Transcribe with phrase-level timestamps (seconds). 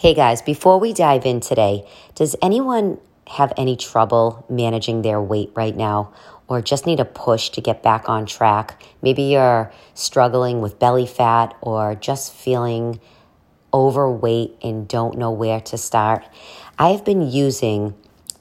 [0.00, 5.52] Hey guys, before we dive in today, does anyone have any trouble managing their weight
[5.54, 6.14] right now
[6.48, 8.82] or just need a push to get back on track?
[9.02, 12.98] Maybe you're struggling with belly fat or just feeling
[13.74, 16.24] overweight and don't know where to start.
[16.78, 17.92] I have been using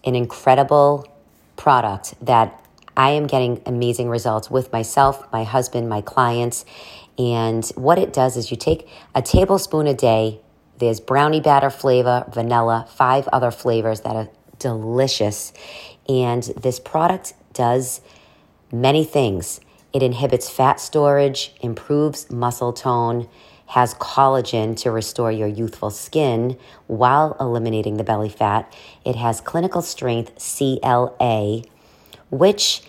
[0.06, 1.14] an incredible
[1.58, 2.66] product that
[2.96, 6.64] I am getting amazing results with myself, my husband, my clients.
[7.18, 10.40] And what it does is you take a tablespoon a day
[10.80, 15.54] there's brownie batter flavor, vanilla, five other flavors that are delicious.
[16.08, 18.02] And this product does
[18.72, 19.60] many things.
[19.94, 23.28] It inhibits fat storage, improves muscle tone,
[23.68, 26.58] has collagen to restore your youthful skin
[26.88, 28.72] while eliminating the belly fat.
[29.06, 31.62] It has clinical strength CLA,
[32.32, 32.82] which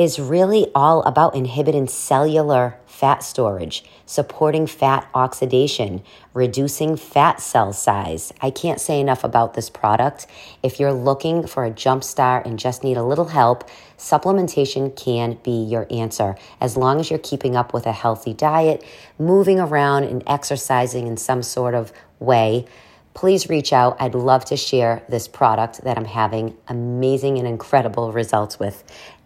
[0.00, 8.32] is really all about inhibiting cellular fat storage, supporting fat oxidation, reducing fat cell size.
[8.40, 10.26] I can't say enough about this product.
[10.62, 15.38] If you're looking for a jump start and just need a little help, supplementation can
[15.44, 16.34] be your answer.
[16.62, 18.82] As long as you're keeping up with a healthy diet,
[19.18, 22.64] moving around and exercising in some sort of way,
[23.12, 23.96] please reach out.
[24.00, 28.84] I'd love to share this product that I'm having amazing and incredible results with.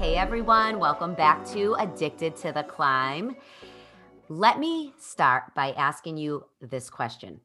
[0.00, 3.36] Hey everyone, welcome back to Addicted to the Climb.
[4.30, 7.38] Let me start by asking you this question.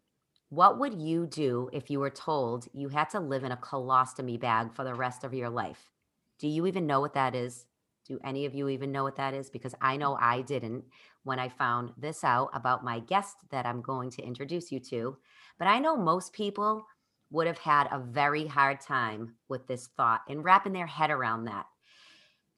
[0.48, 4.40] What would you do if you were told you had to live in a colostomy
[4.40, 5.92] bag for the rest of your life?
[6.40, 7.66] Do you even know what that is?
[8.08, 9.50] Do any of you even know what that is?
[9.50, 10.86] Because I know I didn't
[11.26, 15.18] when I found this out about my guest that I'm going to introduce you to.
[15.60, 16.86] But I know most people
[17.32, 21.44] would have had a very hard time with this thought and wrapping their head around
[21.44, 21.66] that.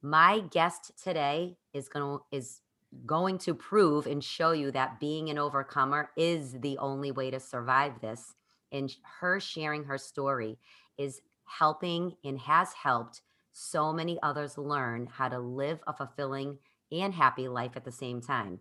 [0.02, 2.62] My guest today is going to is
[3.06, 7.40] going to prove and show you that being an overcomer is the only way to
[7.40, 8.36] survive this.
[8.72, 10.58] And her sharing her story
[10.98, 13.22] is helping and has helped
[13.52, 16.60] so many others learn how to live a fulfilling
[16.92, 18.60] and happy life at the same time.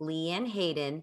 [0.00, 1.02] LeeAnne Hayden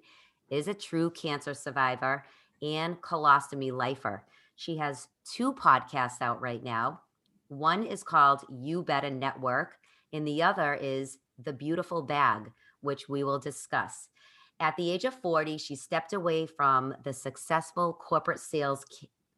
[0.49, 2.25] is a true cancer survivor
[2.61, 4.23] and colostomy lifer.
[4.55, 7.01] She has two podcasts out right now
[7.50, 9.78] one is called You Better Network,
[10.13, 14.09] and the other is The Beautiful Bag, which we will discuss.
[14.59, 18.85] At the age of 40, she stepped away from the successful corporate sales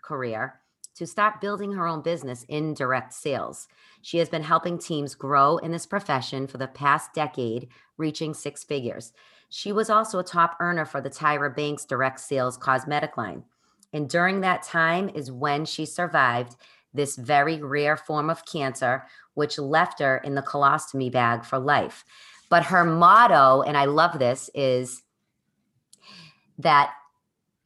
[0.02, 0.62] career
[0.96, 3.68] to start building her own business in direct sales.
[4.02, 8.64] She has been helping teams grow in this profession for the past decade, reaching six
[8.64, 9.14] figures.
[9.50, 13.44] She was also a top earner for the Tyra Banks direct sales cosmetic line.
[13.94, 16.56] And during that time is when she survived
[16.94, 22.04] this very rare form of cancer, which left her in the colostomy bag for life.
[22.50, 25.04] But her motto, and I love this, is
[26.58, 26.94] that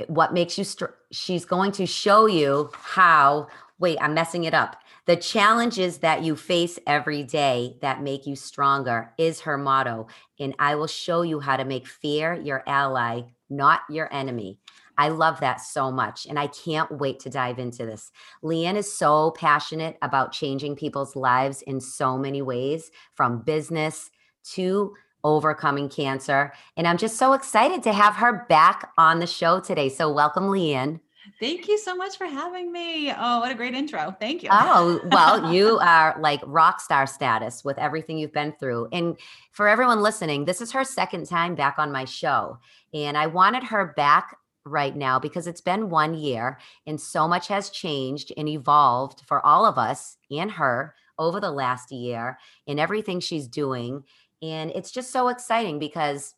[0.07, 3.47] what makes you, str- she's going to show you how,
[3.79, 4.75] wait, I'm messing it up.
[5.05, 10.07] The challenges that you face every day that make you stronger is her motto.
[10.39, 14.59] And I will show you how to make fear your ally, not your enemy.
[14.97, 16.25] I love that so much.
[16.25, 18.11] And I can't wait to dive into this.
[18.43, 24.09] LeeAnne is so passionate about changing people's lives in so many ways from business
[24.53, 24.93] to
[25.25, 26.53] overcoming cancer.
[26.77, 29.89] And I'm just so excited to have her back on the show today.
[29.89, 30.99] So, welcome, LeeAnne.
[31.39, 33.11] Thank you so much for having me.
[33.11, 34.15] Oh, what a great intro.
[34.19, 34.49] Thank you.
[34.51, 38.89] Oh, well, you are like rock star status with everything you've been through.
[38.91, 39.17] And
[39.51, 42.59] for everyone listening, this is her second time back on my show.
[42.93, 47.47] And I wanted her back right now because it's been one year and so much
[47.47, 52.79] has changed and evolved for all of us and her over the last year in
[52.79, 54.03] everything she's doing.
[54.41, 56.35] And it's just so exciting because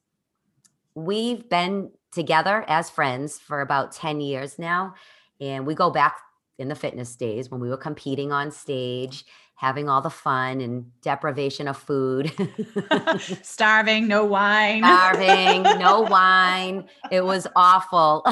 [0.96, 4.96] we've been together as friends for about 10 years now.
[5.40, 6.18] And we go back
[6.58, 9.26] in the fitness days when we were competing on stage
[9.56, 12.32] having all the fun and deprivation of food.
[13.42, 14.84] Starving, no wine.
[14.84, 16.88] Starving, no wine.
[17.10, 18.26] It was awful.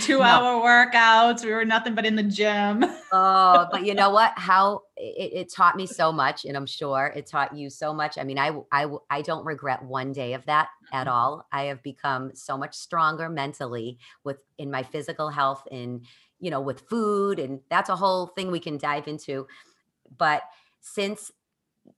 [0.00, 0.22] Two no.
[0.22, 1.44] hour workouts.
[1.44, 2.84] We were nothing but in the gym.
[3.12, 4.32] oh, but you know what?
[4.36, 8.16] How it, it, taught me so much, and I'm sure it taught you so much.
[8.16, 11.46] I mean, I, I, I don't regret one day of that at all.
[11.52, 16.06] I have become so much stronger mentally with in my physical health and
[16.38, 17.38] you know, with food.
[17.38, 19.46] And that's a whole thing we can dive into.
[20.16, 20.42] But
[20.80, 21.30] since,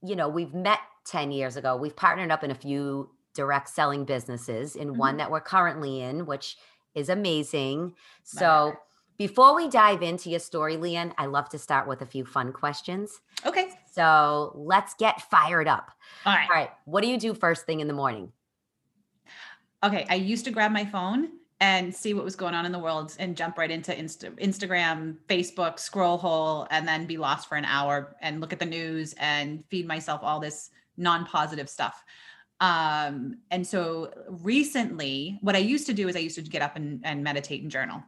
[0.02, 4.04] you know, we've met 10 years ago, we've partnered up in a few direct selling
[4.04, 4.98] businesses in mm-hmm.
[4.98, 6.56] one that we're currently in, which
[6.94, 7.94] is amazing.
[8.22, 8.74] So,
[9.18, 12.52] before we dive into your story, LeeAnne, I love to start with a few fun
[12.52, 13.20] questions.
[13.44, 13.70] Okay.
[13.90, 15.90] So let's get fired up.
[16.24, 16.48] All right.
[16.48, 16.70] All right.
[16.84, 18.32] What do you do first thing in the morning?
[19.82, 20.06] Okay.
[20.08, 21.30] I used to grab my phone
[21.60, 25.16] and see what was going on in the world and jump right into Insta- Instagram,
[25.28, 29.14] Facebook, scroll hole, and then be lost for an hour and look at the news
[29.18, 32.04] and feed myself all this non positive stuff.
[32.60, 36.76] Um, and so recently, what I used to do is I used to get up
[36.76, 38.02] and, and meditate and journal,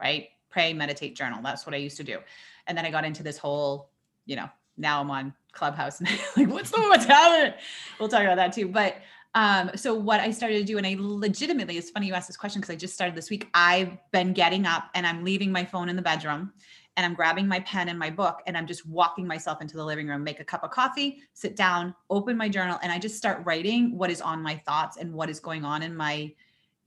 [0.00, 0.28] right?
[0.56, 1.38] Pray, meditate, journal.
[1.42, 2.18] That's what I used to do.
[2.66, 3.90] And then I got into this whole,
[4.24, 4.48] you know,
[4.78, 7.52] now I'm on Clubhouse and like, what's the what's happening?
[8.00, 8.66] We'll talk about that too.
[8.66, 8.96] But
[9.34, 12.38] um, so what I started to do, and I legitimately, it's funny you asked this
[12.38, 13.48] question because I just started this week.
[13.52, 16.54] I've been getting up and I'm leaving my phone in the bedroom
[16.96, 19.84] and I'm grabbing my pen and my book and I'm just walking myself into the
[19.84, 23.18] living room, make a cup of coffee, sit down, open my journal, and I just
[23.18, 26.32] start writing what is on my thoughts and what is going on in my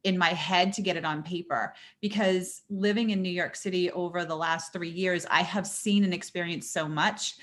[0.03, 1.73] in my head to get it on paper.
[2.01, 6.13] Because living in New York City over the last 3 years I have seen and
[6.13, 7.35] experienced so much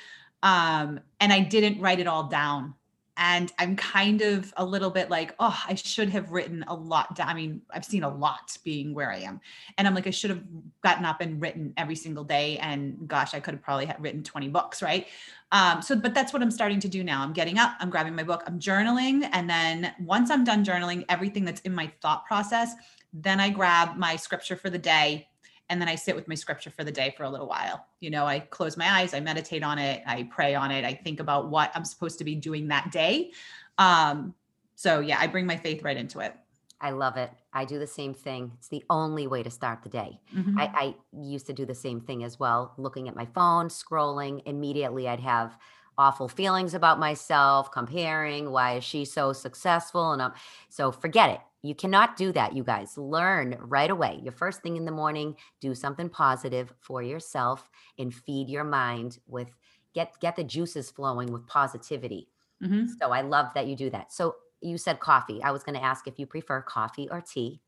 [0.43, 2.75] um, and I didn't write it all down
[3.17, 7.19] and I'm kind of a little bit like, oh, I should have written a lot.
[7.21, 9.41] I mean, I've seen a lot being where I am,
[9.79, 10.43] and I'm like, I should have
[10.83, 12.59] gotten up and written every single day.
[12.59, 15.07] And gosh, I could have probably written 20 books, right?
[15.53, 17.23] Um, so, but that's what I'm starting to do now.
[17.23, 21.05] I'm getting up, I'm grabbing my book, I'm journaling, and then once I'm done journaling,
[21.09, 22.75] everything that's in my thought process,
[23.13, 25.29] then I grab my scripture for the day
[25.69, 27.87] and then I sit with my scripture for the day for a little while.
[28.01, 30.95] You know, I close my eyes, I meditate on it, I pray on it, I
[30.95, 33.33] think about what I'm supposed to be doing that day.
[33.79, 34.35] Um,
[34.75, 36.35] so yeah, I bring my faith right into it.
[36.81, 37.31] I love it.
[37.53, 38.53] I do the same thing.
[38.59, 40.21] It's the only way to start the day.
[40.35, 40.59] Mm-hmm.
[40.59, 44.43] I, I used to do the same thing as well, looking at my phone, scrolling.
[44.45, 45.57] Immediately, I'd have
[45.97, 50.33] awful feelings about myself, comparing why is she so successful, and I'm,
[50.69, 51.41] so forget it.
[51.67, 52.97] You cannot do that, you guys.
[52.97, 54.21] Learn right away.
[54.23, 57.69] Your first thing in the morning, do something positive for yourself
[57.99, 59.49] and feed your mind with
[59.95, 62.29] get get the juices flowing with positivity.
[62.63, 62.87] Mm-hmm.
[63.01, 64.13] So I love that you do that.
[64.13, 65.43] So you said coffee.
[65.43, 67.61] I was going to ask if you prefer coffee or tea.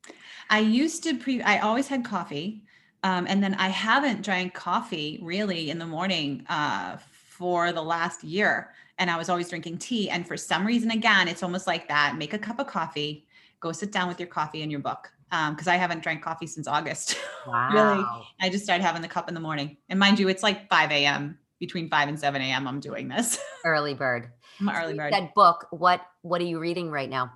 [0.50, 2.62] I used to pre I always had coffee.
[3.04, 8.24] Um, and then I haven't drank coffee really in the morning uh, for the last
[8.24, 8.72] year.
[8.98, 10.10] And I was always drinking tea.
[10.10, 12.16] And for some reason, again, it's almost like that.
[12.18, 13.27] Make a cup of coffee,
[13.60, 16.46] go sit down with your coffee and your book because um, I haven't drank coffee
[16.46, 17.16] since August.
[17.46, 17.70] Wow.
[17.72, 18.04] really,
[18.42, 19.78] I just started having the cup in the morning.
[19.88, 21.38] And mind you, it's like 5 a.m.
[21.58, 22.68] Between 5 and 7 a.m.
[22.68, 23.38] I'm doing this.
[23.64, 24.28] Early bird.
[24.60, 25.14] I'm early bird.
[25.14, 25.66] That book.
[25.70, 27.32] What What are you reading right now?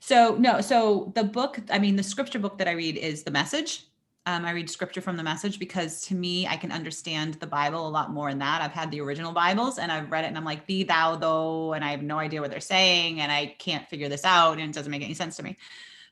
[0.00, 1.58] So no, so the book.
[1.70, 3.84] I mean, the scripture book that I read is the Message.
[4.24, 7.88] Um, I read scripture from the Message because to me, I can understand the Bible
[7.88, 8.62] a lot more in that.
[8.62, 11.72] I've had the original Bibles and I've read it, and I'm like, "Be thou though,"
[11.72, 14.70] and I have no idea what they're saying, and I can't figure this out, and
[14.70, 15.56] it doesn't make any sense to me.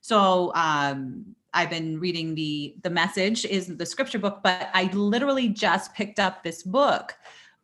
[0.01, 5.49] So um, I've been reading the the message is the scripture book, but I literally
[5.49, 7.15] just picked up this book,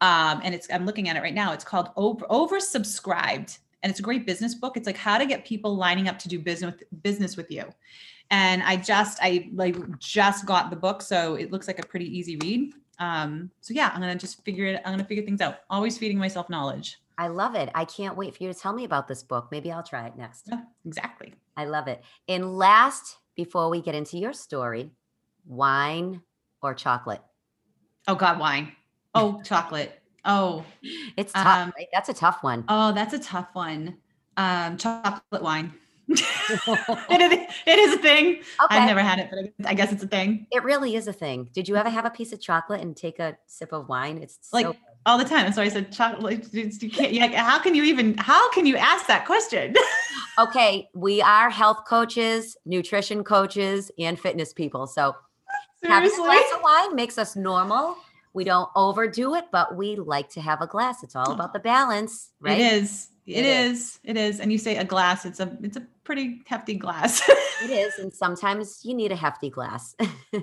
[0.00, 1.54] um, and it's I'm looking at it right now.
[1.54, 4.76] It's called Over Oversubscribed, and it's a great business book.
[4.76, 7.64] It's like how to get people lining up to do business business with you.
[8.30, 12.06] And I just I like just got the book, so it looks like a pretty
[12.06, 12.72] easy read.
[12.98, 14.82] Um, so yeah, I'm gonna just figure it.
[14.84, 15.58] I'm gonna figure things out.
[15.70, 16.98] Always feeding myself knowledge.
[17.18, 17.70] I love it.
[17.74, 19.48] I can't wait for you to tell me about this book.
[19.50, 20.48] Maybe I'll try it next.
[20.50, 21.34] Yeah, exactly.
[21.56, 22.02] I love it.
[22.28, 24.90] And last, before we get into your story,
[25.46, 26.20] wine
[26.62, 27.22] or chocolate?
[28.06, 28.72] Oh God, wine.
[29.14, 30.00] Oh, chocolate.
[30.24, 30.64] Oh,
[31.16, 31.46] it's tough.
[31.46, 31.86] Um, right?
[31.92, 32.64] That's a tough one.
[32.68, 33.96] Oh, that's a tough one.
[34.36, 35.72] Um, chocolate wine.
[36.08, 38.36] it, is, it is a thing.
[38.36, 38.44] Okay.
[38.70, 40.46] I've never had it, but I guess it's a thing.
[40.52, 41.50] It really is a thing.
[41.52, 44.18] Did you ever have a piece of chocolate and take a sip of wine?
[44.18, 45.52] It's like so- all the time.
[45.52, 46.52] So I said chocolate.
[46.52, 48.16] You can't, how can you even?
[48.18, 49.74] How can you ask that question?
[50.38, 54.86] okay, we are health coaches, nutrition coaches, and fitness people.
[54.86, 55.16] So
[55.80, 55.88] Seriously?
[55.88, 57.96] having a glass of wine makes us normal.
[58.32, 61.02] We don't overdo it, but we like to have a glass.
[61.02, 61.34] It's all oh.
[61.34, 62.60] about the balance, right?
[62.60, 63.08] It is.
[63.26, 63.78] It, it is.
[63.78, 64.00] is.
[64.04, 64.40] It is.
[64.40, 67.28] And you say a glass, it's a it's a pretty hefty glass.
[67.28, 67.98] it is.
[67.98, 69.96] And sometimes you need a hefty glass.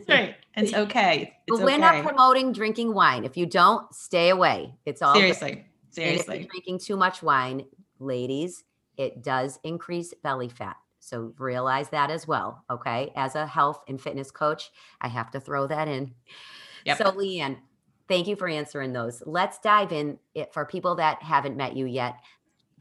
[0.08, 0.36] right.
[0.56, 1.34] It's okay.
[1.48, 1.80] It's but we're okay.
[1.80, 3.24] not promoting drinking wine.
[3.24, 4.76] If you don't, stay away.
[4.86, 5.52] It's all seriously.
[5.52, 5.64] Good.
[5.92, 6.36] Seriously.
[6.36, 7.66] if you're drinking too much wine,
[8.00, 8.64] ladies,
[8.98, 10.76] it does increase belly fat.
[11.00, 12.64] So realize that as well.
[12.70, 13.12] Okay.
[13.16, 16.14] As a health and fitness coach, I have to throw that in.
[16.86, 16.98] Yep.
[16.98, 17.58] So LeeAnne,
[18.10, 19.24] thank you for answering those.
[19.26, 22.16] Let's dive in it for people that haven't met you yet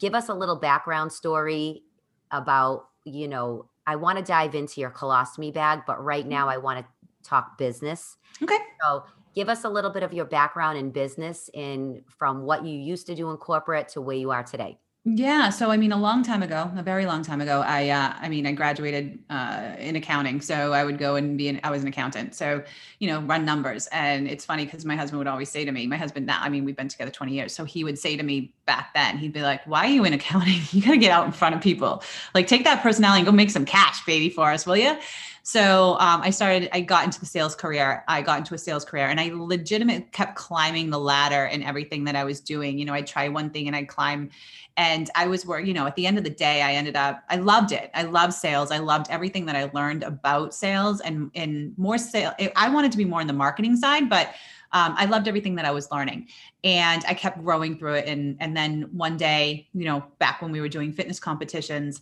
[0.02, 1.84] give us a little background story
[2.32, 6.54] about, you know, I want to dive into your colostomy bag, but right now mm-hmm.
[6.54, 6.86] I want to
[7.22, 8.16] talk business.
[8.42, 8.58] Okay.
[8.82, 12.76] So give us a little bit of your background in business and from what you
[12.76, 14.76] used to do in corporate to where you are today.
[15.04, 15.50] Yeah.
[15.50, 18.28] So, I mean, a long time ago, a very long time ago, I, uh, I
[18.28, 20.40] mean, I graduated uh, in accounting.
[20.40, 22.36] So I would go and be an, I was an accountant.
[22.36, 22.62] So,
[23.00, 23.88] you know, run numbers.
[23.90, 26.48] And it's funny because my husband would always say to me, my husband now, I
[26.48, 27.52] mean, we've been together 20 years.
[27.52, 30.12] So he would say to me back then, he'd be like, why are you in
[30.12, 30.60] accounting?
[30.70, 32.04] You got to get out in front of people.
[32.32, 34.96] Like take that personality and go make some cash, baby, for us, will you?
[35.44, 38.04] So um, I started, I got into the sales career.
[38.06, 42.04] I got into a sales career and I legitimately kept climbing the ladder in everything
[42.04, 42.78] that I was doing.
[42.78, 44.30] You know, I'd try one thing and I'd climb.
[44.76, 47.24] And I was where, you know, at the end of the day, I ended up,
[47.28, 47.90] I loved it.
[47.92, 48.70] I loved sales.
[48.70, 52.32] I loved everything that I learned about sales and, and more sale.
[52.54, 54.28] I wanted to be more in the marketing side, but
[54.72, 56.28] um, I loved everything that I was learning
[56.64, 58.08] and I kept growing through it.
[58.08, 62.00] And, and then one day, you know, back when we were doing fitness competitions,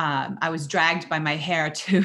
[0.00, 2.02] um, I was dragged by my hair to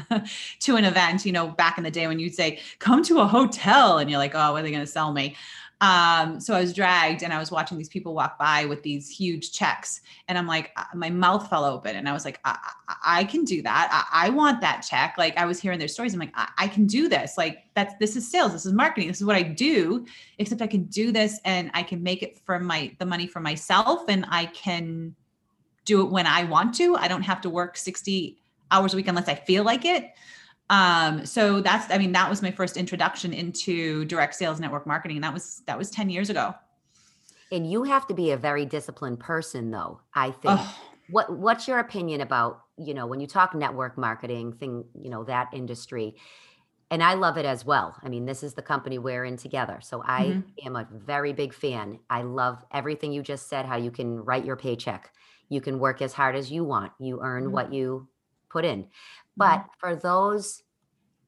[0.60, 1.24] to an event.
[1.24, 4.18] You know, back in the day when you'd say, "Come to a hotel," and you're
[4.18, 5.34] like, "Oh, what are they going to sell me?"
[5.80, 9.08] Um, so I was dragged, and I was watching these people walk by with these
[9.08, 12.58] huge checks, and I'm like, uh, my mouth fell open, and I was like, I,
[13.02, 13.88] I, can do that.
[14.12, 15.14] I, I, want that check.
[15.16, 16.12] Like I was hearing their stories.
[16.12, 17.38] I'm like, I, I can do this.
[17.38, 18.52] Like that's this is sales.
[18.52, 19.08] This is marketing.
[19.08, 20.04] This is what I do.
[20.38, 23.40] Except I can do this, and I can make it from my the money for
[23.40, 25.14] myself, and I can
[25.88, 26.96] do it when I want to.
[26.96, 28.38] I don't have to work 60
[28.70, 30.12] hours a week unless I feel like it.
[30.70, 35.16] Um, so that's, I mean, that was my first introduction into direct sales network marketing.
[35.16, 36.54] And that was, that was 10 years ago.
[37.50, 40.60] And you have to be a very disciplined person though, I think.
[40.60, 40.78] Oh.
[41.08, 45.24] What, what's your opinion about, you know, when you talk network marketing thing, you know,
[45.24, 46.16] that industry,
[46.90, 47.96] and I love it as well.
[48.02, 49.80] I mean, this is the company we're in together.
[49.82, 50.66] So I mm-hmm.
[50.66, 51.98] am a very big fan.
[52.10, 55.12] I love everything you just said, how you can write your paycheck
[55.48, 57.52] you can work as hard as you want you earn mm-hmm.
[57.52, 58.08] what you
[58.50, 58.86] put in
[59.36, 59.68] but mm-hmm.
[59.78, 60.62] for those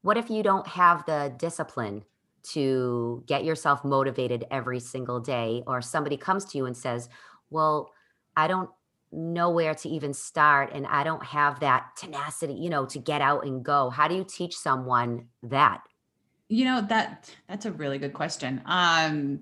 [0.02, 2.02] what if you don't have the discipline
[2.42, 7.08] to get yourself motivated every single day or somebody comes to you and says
[7.50, 7.92] well
[8.36, 8.70] i don't
[9.12, 13.20] know where to even start and i don't have that tenacity you know to get
[13.20, 15.82] out and go how do you teach someone that
[16.48, 19.40] you know that that's a really good question um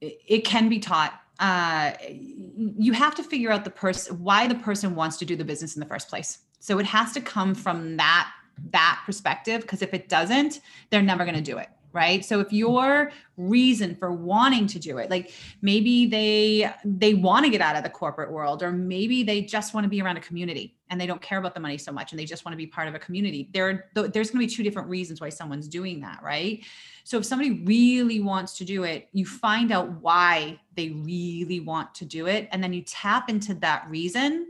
[0.00, 4.94] it, can be taught uh, you have to figure out the person why the person
[4.94, 6.38] wants to do the business in the first place.
[6.60, 8.30] So it has to come from that
[8.70, 10.60] that perspective because if it doesn't,
[10.90, 12.24] they're never going to do it right?
[12.24, 17.50] So if your reason for wanting to do it like maybe they they want to
[17.50, 20.20] get out of the corporate world or maybe they just want to be around a
[20.20, 22.56] community and they don't care about the money so much and they just want to
[22.56, 23.48] be part of a community.
[23.52, 26.64] There there's going to be two different reasons why someone's doing that right?
[27.04, 31.94] So if somebody really wants to do it you find out why they really want
[31.96, 34.46] to do it and then you tap into that reason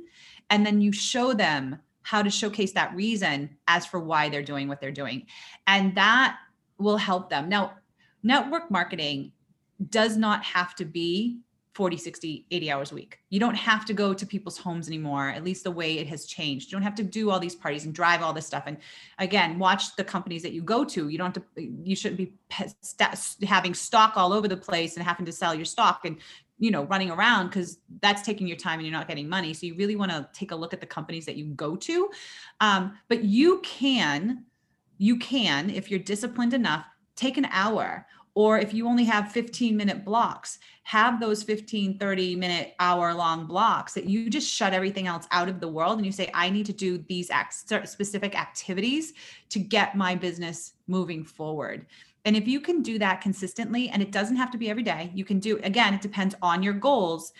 [0.51, 4.69] and then you show them how to showcase that reason as for why they're doing
[4.69, 5.27] what they're doing.
[5.67, 6.39] And that
[6.79, 7.49] will help them.
[7.49, 7.75] Now,
[8.23, 9.33] network marketing
[9.91, 11.39] does not have to be
[11.77, 13.19] 40, 60, 80 hours a week.
[13.29, 16.25] You don't have to go to people's homes anymore, at least the way it has
[16.25, 16.73] changed.
[16.73, 18.63] You don't have to do all these parties and drive all this stuff.
[18.67, 18.79] And
[19.19, 21.11] again, watch the companies that you go to.
[21.11, 22.33] You don't have to, you shouldn't be
[23.47, 26.17] having stock all over the place and having to sell your stock and,
[26.59, 29.53] you know, running around because that's taking your time and you're not getting money.
[29.53, 32.09] So you really want to take a look at the companies that you go to.
[32.63, 34.47] Um, but you can
[34.99, 36.85] you can, if you're disciplined enough,
[37.15, 38.07] take an hour.
[38.35, 43.47] Or if you only have 15 minute blocks, have those 15, 30 minute, hour long
[43.47, 46.51] blocks that you just shut everything else out of the world and you say, I
[46.51, 47.31] need to do these
[47.85, 49.15] specific activities
[49.49, 51.87] to get my business moving forward.
[52.27, 55.13] And if you can do that consistently, and it doesn't have to be every day,
[55.15, 57.33] you can do, again, it depends on your goals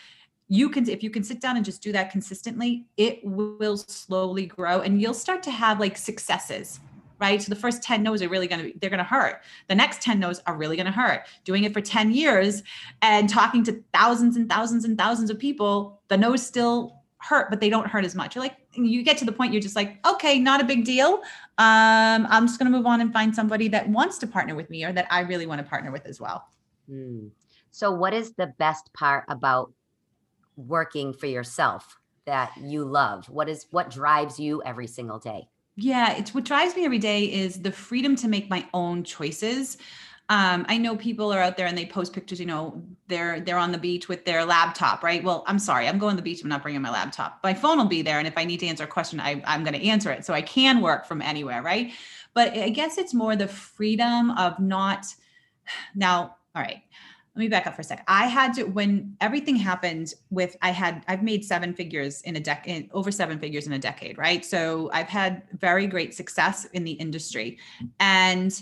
[0.49, 4.47] you can if you can sit down and just do that consistently it will slowly
[4.47, 6.81] grow and you'll start to have like successes
[7.19, 7.41] right?
[7.43, 9.43] So the first 10 no's are really going to, they're going to hurt.
[9.69, 11.27] The next 10 no's are really going to hurt.
[11.45, 12.63] Doing it for 10 years
[13.03, 17.61] and talking to thousands and thousands and thousands of people, the no's still hurt, but
[17.61, 18.35] they don't hurt as much.
[18.35, 21.23] You're like, you get to the point, you're just like, okay, not a big deal.
[21.59, 24.71] Um, I'm just going to move on and find somebody that wants to partner with
[24.71, 26.47] me or that I really want to partner with as well.
[26.89, 27.29] Hmm.
[27.71, 29.73] So, what is the best part about
[30.57, 33.29] working for yourself that you love?
[33.29, 35.49] What is what drives you every single day?
[35.77, 39.77] Yeah, it's what drives me every day is the freedom to make my own choices.
[40.29, 43.59] Um, I know people are out there and they post pictures, you know, they're they're
[43.59, 45.23] on the beach with their laptop, right?
[45.23, 47.39] Well, I'm sorry, I'm going to the beach, I'm not bringing my laptop.
[47.45, 48.19] My phone will be there.
[48.19, 50.25] And if I need to answer a question, I, I'm going to answer it.
[50.25, 51.93] So I can work from anywhere, right?
[52.35, 55.07] But I guess it's more the freedom of not
[55.95, 56.83] now, all right
[57.37, 58.03] let me back up for a sec.
[58.09, 62.41] I had to when everything happened with I had I've made seven figures in a
[62.41, 64.43] decade over seven figures in a decade, right?
[64.43, 67.59] So I've had very great success in the industry.
[68.01, 68.59] And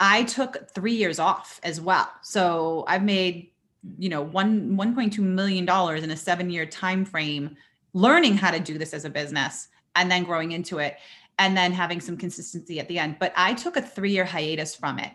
[0.00, 2.10] I took 3 years off as well.
[2.22, 3.50] So I've made
[3.98, 7.56] you know 1 1.2 million dollars in a 7-year time frame
[7.92, 10.96] learning how to do this as a business and then growing into it
[11.38, 13.16] and then having some consistency at the end.
[13.20, 15.12] But I took a 3-year hiatus from it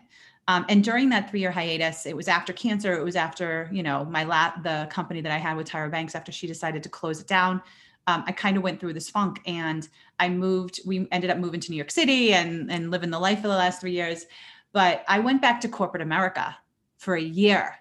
[0.48, 2.94] um, and during that three year hiatus, it was after cancer.
[2.94, 6.14] It was after, you know, my lab, the company that I had with Tyra Banks,
[6.14, 7.62] after she decided to close it down.
[8.08, 11.60] Um, I kind of went through this funk and I moved, we ended up moving
[11.60, 14.26] to New York City and, and living the life for the last three years.
[14.72, 16.56] But I went back to corporate America
[16.96, 17.76] for a year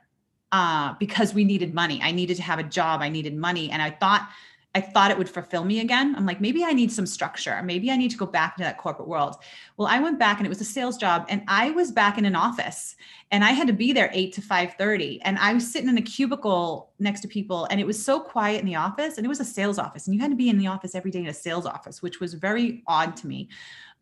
[0.52, 2.00] uh, because we needed money.
[2.04, 3.02] I needed to have a job.
[3.02, 3.72] I needed money.
[3.72, 4.30] And I thought
[4.74, 6.16] I thought it would fulfill me again.
[6.16, 7.62] I'm like, maybe I need some structure.
[7.62, 9.36] Maybe I need to go back into that corporate world.
[9.76, 12.24] Well, I went back and it was a sales job and I was back in
[12.24, 12.96] an office
[13.32, 16.02] and I had to be there 8 to 5:30 and I was sitting in a
[16.02, 19.42] cubicle next to people and it was so quiet in the office and it was
[19.42, 21.34] a sales office and you had to be in the office every day in a
[21.34, 23.50] sales office, which was very odd to me.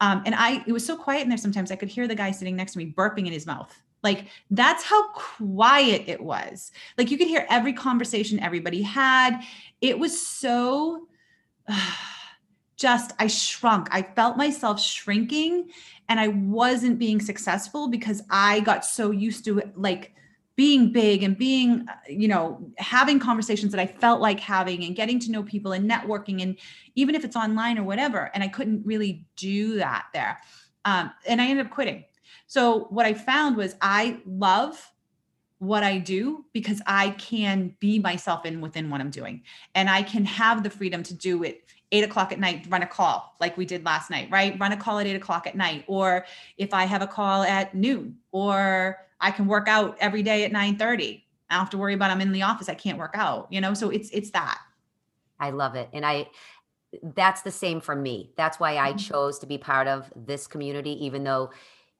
[0.01, 2.29] Um, and I it was so quiet in there sometimes I could hear the guy
[2.29, 3.75] sitting next to me burping in his mouth.
[4.03, 6.71] Like that's how quiet it was.
[6.97, 9.41] Like you could hear every conversation everybody had
[9.81, 11.07] it was so
[11.67, 11.91] uh,
[12.77, 13.89] just I shrunk.
[13.91, 15.69] I felt myself shrinking
[16.07, 20.13] and I wasn't being successful because I got so used to it, like
[20.55, 24.95] being big and being uh, you know having conversations that I felt like having and
[24.95, 26.57] getting to know people and networking and
[26.95, 30.39] even if it's online or whatever and I couldn't really do that there.
[30.85, 32.05] Um, and I ended up quitting.
[32.49, 34.91] So what I found was I love
[35.59, 39.43] what I do because I can be myself in within what I'm doing.
[39.75, 42.87] And I can have the freedom to do it eight o'clock at night, run a
[42.87, 44.59] call like we did last night, right?
[44.59, 45.83] Run a call at eight o'clock at night.
[45.85, 46.25] Or
[46.57, 50.51] if I have a call at noon, or I can work out every day at
[50.51, 51.23] 9 30.
[51.51, 52.67] I don't have to worry about I'm in the office.
[52.67, 53.75] I can't work out, you know?
[53.75, 54.59] So it's it's that.
[55.39, 55.89] I love it.
[55.93, 56.29] And I
[57.03, 58.31] that's the same for me.
[58.37, 58.97] That's why I mm-hmm.
[58.97, 61.51] chose to be part of this community, even though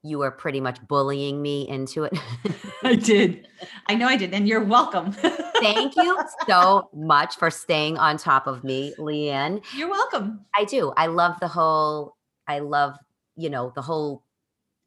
[0.04, 2.18] you were pretty much bullying me into it.
[2.84, 3.48] I did.
[3.88, 4.34] I know I did.
[4.34, 5.12] And you're welcome.
[5.12, 9.64] Thank you so much for staying on top of me, LeeAnne.
[9.76, 10.46] You're welcome.
[10.56, 10.94] I do.
[10.96, 12.16] I love the whole,
[12.48, 12.96] I love,
[13.36, 14.24] you know, the whole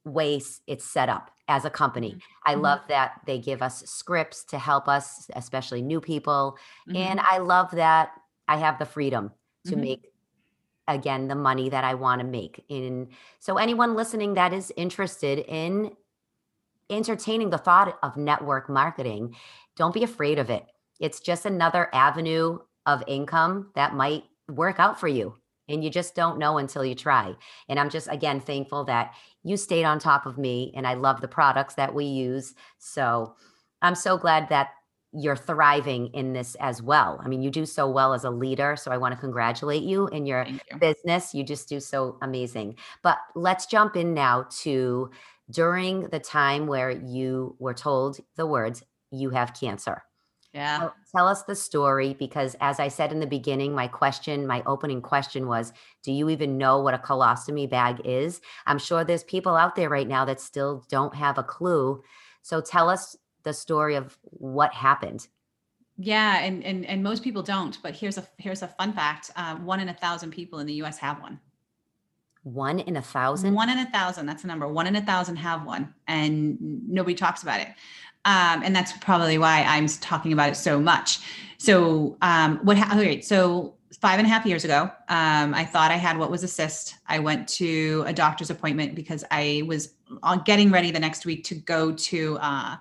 [0.04, 2.18] way it's set up as a company.
[2.46, 2.62] I mm-hmm.
[2.62, 6.56] love that they give us scripts to help us, especially new people.
[6.88, 6.96] Mm-hmm.
[6.96, 8.10] And I love that
[8.48, 9.30] I have the freedom
[9.66, 9.80] to mm-hmm.
[9.80, 10.11] make
[10.92, 12.64] again the money that I want to make.
[12.68, 15.92] In so anyone listening that is interested in
[16.90, 19.34] entertaining the thought of network marketing,
[19.76, 20.64] don't be afraid of it.
[21.00, 25.34] It's just another avenue of income that might work out for you.
[25.68, 27.34] And you just don't know until you try.
[27.68, 31.20] And I'm just, again, thankful that you stayed on top of me and I love
[31.20, 32.54] the products that we use.
[32.78, 33.34] So
[33.80, 34.70] I'm so glad that
[35.12, 37.20] you're thriving in this as well.
[37.22, 38.76] I mean, you do so well as a leader.
[38.76, 40.58] So I want to congratulate you in your you.
[40.80, 41.34] business.
[41.34, 42.76] You just do so amazing.
[43.02, 45.10] But let's jump in now to
[45.50, 50.02] during the time where you were told the words, you have cancer.
[50.54, 50.78] Yeah.
[50.78, 54.62] Tell, tell us the story because, as I said in the beginning, my question, my
[54.66, 55.72] opening question was
[56.02, 58.40] Do you even know what a colostomy bag is?
[58.66, 62.02] I'm sure there's people out there right now that still don't have a clue.
[62.42, 65.26] So tell us the story of what happened.
[65.98, 67.78] Yeah, and and and most people don't.
[67.82, 70.74] But here's a here's a fun fact: uh, one in a thousand people in the
[70.74, 70.98] U.S.
[70.98, 71.38] have one.
[72.44, 73.54] One in a thousand.
[73.54, 74.26] One in a thousand.
[74.26, 74.66] That's the number.
[74.66, 77.68] One in a thousand have one, and nobody talks about it.
[78.24, 81.20] Um, and that's probably why I'm talking about it so much.
[81.58, 82.78] So, um, what?
[82.78, 86.30] Ha- okay, so five and a half years ago, um, I thought I had what
[86.30, 86.96] was a cyst.
[87.06, 89.94] I went to a doctor's appointment because I was
[90.44, 92.38] getting ready the next week to go to.
[92.40, 92.76] Uh,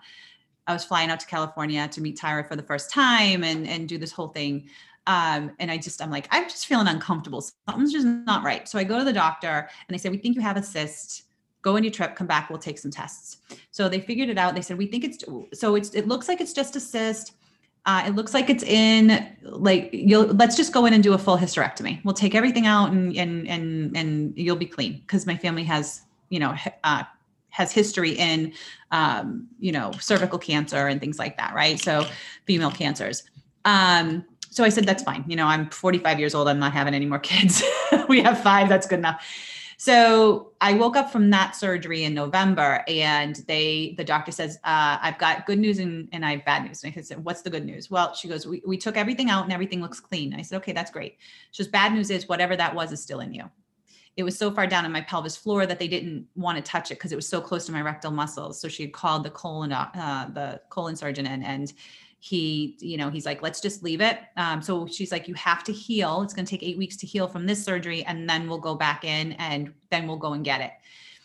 [0.68, 3.88] I was flying out to California to meet Tyra for the first time and and
[3.88, 4.70] do this whole thing.
[5.08, 7.42] Um, and I just I'm like I'm just feeling uncomfortable.
[7.68, 8.68] Something's just not right.
[8.68, 9.48] So I go to the doctor
[9.88, 11.24] and they say we think you have a cyst.
[11.64, 13.38] Go on your trip, come back, we'll take some tests.
[13.70, 14.56] So they figured it out.
[14.56, 17.34] They said we think it's so it's it looks like it's just a cyst.
[17.88, 21.18] Uh, it looks like it's in like you'll let's just go in and do a
[21.18, 22.04] full hysterectomy.
[22.06, 26.02] We'll take everything out and and and and you'll be clean because my family has
[26.30, 27.04] you know uh,
[27.52, 28.54] has history in
[28.92, 31.80] um, you know cervical cancer and things like that right?
[31.80, 32.06] So
[32.46, 33.24] female cancers.
[33.64, 35.24] Um, so i said that's fine.
[35.28, 36.48] You know i'm 45 years old.
[36.48, 37.64] I'm not having any more kids.
[38.10, 38.68] We have five.
[38.68, 39.24] That's good enough.
[39.78, 44.98] So i woke up from that surgery in november and they the doctor says uh,
[45.02, 46.84] i've got good news and, and i have bad news.
[46.84, 47.90] And i said what's the good news?
[47.90, 50.34] Well she goes we, we took everything out and everything looks clean.
[50.34, 51.18] I said okay that's great.
[51.52, 53.50] She just bad news is whatever that was is still in you
[54.22, 56.92] it was so far down in my pelvis floor that they didn't want to touch
[56.92, 58.62] it because it was so close to my rectal muscles.
[58.62, 61.74] So she had called the colon, uh, the colon surgeon in, and
[62.20, 64.20] he, you know, he's like, let's just leave it.
[64.38, 66.22] Um, so she's like, you have to heal.
[66.22, 68.76] It's going to take eight weeks to heal from this surgery, and then we'll go
[68.76, 70.72] back in, and then we'll go and get it.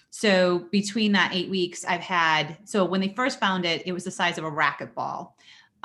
[0.08, 2.56] So between that eight weeks, I've had.
[2.64, 5.32] So when they first found it, it was the size of a racquetball.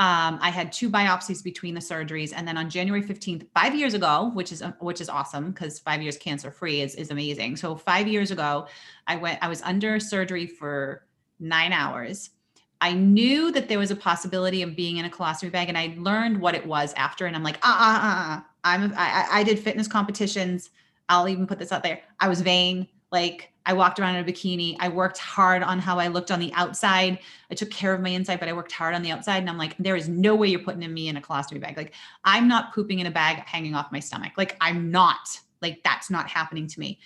[0.02, 3.94] Um, I had two biopsies between the surgeries, and then on January 15th, five years
[3.94, 7.56] ago, which is which is awesome because five years cancer free is is amazing.
[7.56, 8.66] So five years ago,
[9.06, 9.38] I went.
[9.44, 11.06] I was under surgery for
[11.40, 12.32] nine hours.
[12.82, 15.94] I knew that there was a possibility of being in a colostomy bag, and I
[16.00, 17.28] learned what it was after.
[17.28, 18.48] And I'm like, ah, ah, ah, ah.
[18.64, 18.94] I'm.
[18.98, 20.72] I, I did fitness competitions.
[21.10, 22.02] I'll even put this out there.
[22.20, 22.88] I was vain.
[23.12, 24.76] Like I walked around in a bikini.
[24.80, 27.20] I worked hard on how I looked on the outside.
[27.52, 29.38] I took care of my inside, but I worked hard on the outside.
[29.38, 31.78] And I'm like, there is no way you're putting me in a colostomy bag.
[31.78, 31.94] Like,
[32.24, 34.34] I'm not pooping in a bag hanging off my stomach.
[34.38, 35.40] Like, I'm not.
[35.62, 37.00] Like, that's not happening to me.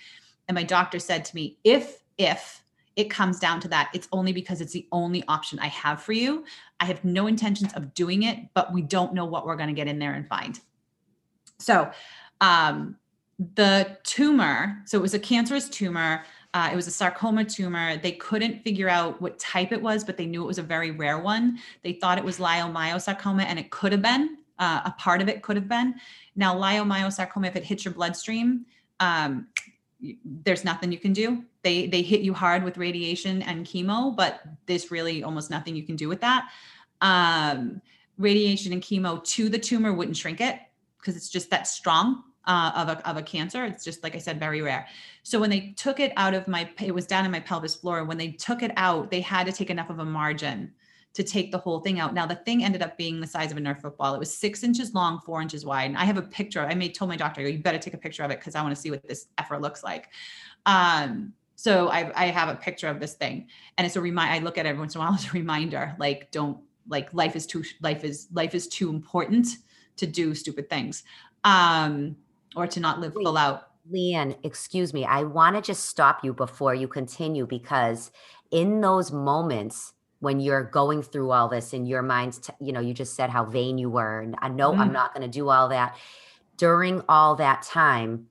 [0.48, 2.62] And my doctor said to me, if, if
[2.96, 6.12] it comes down to that, it's only because it's the only option I have for
[6.12, 6.44] you.
[6.80, 9.74] I have no intentions of doing it, but we don't know what we're going to
[9.74, 10.58] get in there and find.
[11.58, 11.90] So,
[12.40, 12.96] um,
[13.54, 16.24] the tumor, so it was a cancerous tumor
[16.56, 17.98] uh, it was a sarcoma tumor.
[17.98, 20.90] They couldn't figure out what type it was, but they knew it was a very
[20.90, 21.58] rare one.
[21.82, 25.42] They thought it was leiomyosarcoma, and it could have been uh, a part of it.
[25.42, 25.96] Could have been.
[26.34, 28.64] Now, leiomyosarcoma, if it hits your bloodstream,
[29.00, 29.48] um,
[30.24, 31.44] there's nothing you can do.
[31.60, 35.82] They they hit you hard with radiation and chemo, but there's really almost nothing you
[35.82, 36.48] can do with that.
[37.02, 37.82] Um,
[38.16, 40.58] radiation and chemo to the tumor wouldn't shrink it
[40.98, 43.64] because it's just that strong uh, of, a, of a cancer.
[43.64, 44.86] It's just, like I said, very rare.
[45.22, 48.04] So when they took it out of my, it was down in my pelvis floor.
[48.04, 50.72] When they took it out, they had to take enough of a margin
[51.14, 52.12] to take the whole thing out.
[52.12, 54.14] Now the thing ended up being the size of a Nerf football.
[54.14, 55.86] It was six inches long, four inches wide.
[55.86, 56.60] And I have a picture.
[56.60, 58.74] I made told my doctor, you better take a picture of it because I want
[58.74, 60.10] to see what this effort looks like.
[60.66, 64.30] Um, so I, I have a picture of this thing, and it's a remind.
[64.30, 67.12] I look at it every once in a while as a reminder, like don't like
[67.14, 69.48] life is too life is life is too important
[69.96, 71.02] to do stupid things.
[71.44, 72.16] Um,
[72.56, 73.68] or to not live Wait, full out.
[73.92, 75.04] LeeAnne, excuse me.
[75.04, 78.10] I want to just stop you before you continue because
[78.50, 82.80] in those moments when you're going through all this in your mind, t- you know,
[82.80, 84.20] you just said how vain you were.
[84.20, 84.80] And I know mm-hmm.
[84.80, 85.96] I'm not going to do all that.
[86.56, 88.26] During all that time,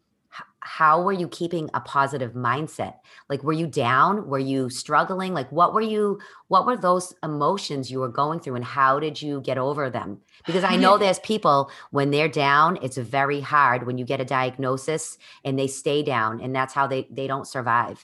[0.65, 2.95] how were you keeping a positive mindset?
[3.29, 4.27] Like were you down?
[4.27, 5.31] Were you struggling?
[5.31, 9.21] Like what were you what were those emotions you were going through and how did
[9.21, 10.19] you get over them?
[10.47, 14.25] Because i know there's people when they're down it's very hard when you get a
[14.25, 18.03] diagnosis and they stay down and that's how they they don't survive.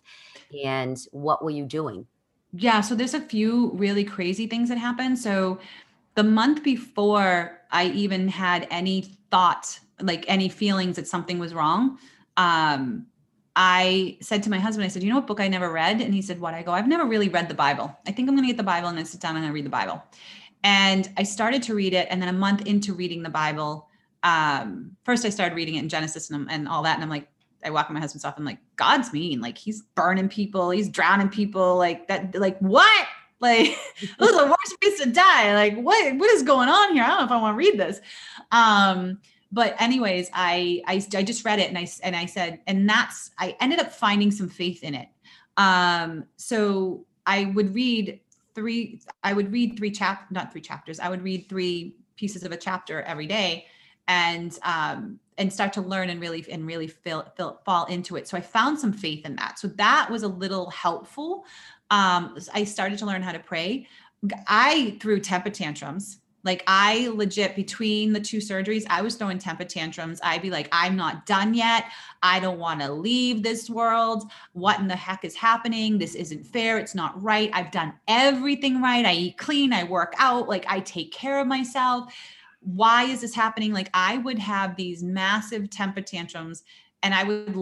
[0.64, 2.06] And what were you doing?
[2.54, 5.18] Yeah so there's a few really crazy things that happened.
[5.18, 5.58] So
[6.14, 11.98] the month before i even had any thought like any feelings that something was wrong
[12.38, 13.08] um,
[13.56, 16.02] I said to my husband, I said, you know what book I never read?
[16.02, 16.54] And he said, what?
[16.54, 17.96] I go, I've never really read the Bible.
[18.08, 19.66] I think I'm going to get the Bible and then sit down and I read
[19.66, 20.02] the Bible.
[20.64, 22.08] And I started to read it.
[22.10, 23.88] And then a month into reading the Bible,
[24.24, 26.96] um, first I started reading it in Genesis and, and all that.
[26.96, 27.28] And I'm like,
[27.64, 29.42] I walk in my husband's off and like, God's mean.
[29.42, 30.70] Like he's burning people.
[30.70, 32.34] He's drowning people like that.
[32.36, 33.08] Like what?
[33.42, 33.66] Like
[34.00, 35.54] this is the worst place to die.
[35.56, 37.04] Like what, what is going on here?
[37.04, 38.00] I don't know if I want to read this.
[38.52, 39.20] Um,
[39.52, 43.32] but anyways I, I i just read it and i and i said and that's
[43.38, 45.10] i ended up finding some faith in it.
[45.58, 48.20] Um so i would read
[48.56, 52.52] three i would read three chap not three chapters i would read three pieces of
[52.52, 53.66] a chapter every day
[54.08, 58.28] and um and start to learn and really and really feel, feel fall into it.
[58.28, 59.58] So i found some faith in that.
[59.58, 61.46] So that was a little helpful.
[61.90, 63.88] Um i started to learn how to pray.
[64.48, 69.64] I threw temper tantrums like I legit between the two surgeries, I was throwing temper
[69.64, 70.20] tantrums.
[70.24, 71.86] I'd be like, I'm not done yet.
[72.24, 74.32] I don't want to leave this world.
[74.54, 75.98] What in the heck is happening?
[75.98, 76.78] This isn't fair.
[76.78, 77.52] It's not right.
[77.54, 79.06] I've done everything right.
[79.06, 79.74] I eat clean.
[79.74, 80.48] I work out.
[80.48, 82.14] Like I take care of myself.
[82.62, 83.74] Why is this happening?
[83.74, 86.64] Like I would have these massive temper tantrums
[87.04, 87.56] and I would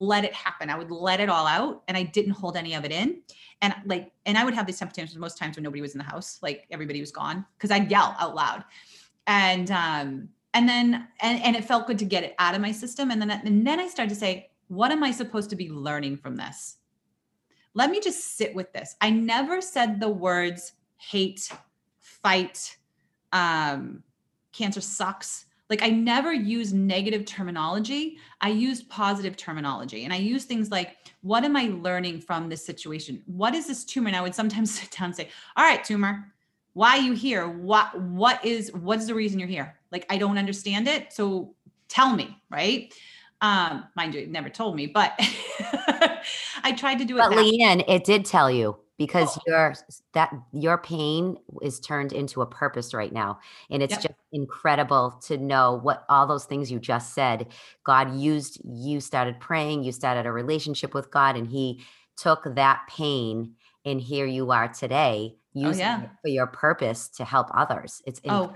[0.00, 0.70] let it happen.
[0.70, 3.22] I would let it all out and I didn't hold any of it in
[3.62, 5.98] and like and i would have these temper tantrums most times when nobody was in
[5.98, 8.64] the house like everybody was gone because i'd yell out loud.
[9.26, 12.72] And um and then and, and it felt good to get it out of my
[12.72, 13.10] system.
[13.10, 16.16] And then and then i started to say what am i supposed to be learning
[16.16, 16.76] from this?
[17.74, 18.96] Let me just sit with this.
[19.00, 21.48] I never said the words hate
[22.00, 22.76] fight
[23.32, 24.02] um
[24.52, 28.18] cancer sucks like I never use negative terminology.
[28.40, 30.04] I used positive terminology.
[30.04, 33.22] And I use things like, what am I learning from this situation?
[33.26, 34.08] What is this tumor?
[34.08, 36.26] And I would sometimes sit down and say, all right, tumor,
[36.72, 37.48] why are you here?
[37.48, 39.76] What what is what is the reason you're here?
[39.90, 41.12] Like I don't understand it.
[41.12, 41.54] So
[41.88, 42.92] tell me, right?
[43.40, 45.14] Um, mind you, it never told me, but
[46.62, 47.20] I tried to do it.
[47.20, 49.42] But that- LeeAnne, it did tell you because Oh.
[49.48, 49.74] your
[50.14, 53.40] that your pain is turned into a purpose right now.
[53.70, 54.02] And it's Yep.
[54.02, 57.48] just incredible to know what all those things you just said.
[57.84, 61.82] God used you started praying, you started a relationship with God, and He
[62.16, 66.02] took that pain, and here you are today oh, using Oh, yeah.
[66.04, 68.02] it for your purpose to help others.
[68.06, 68.52] It's Oh.